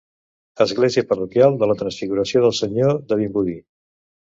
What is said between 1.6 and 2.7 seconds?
de la Transfiguració del